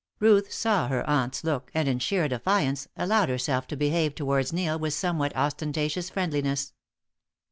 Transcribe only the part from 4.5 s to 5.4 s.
Neil with a somewhat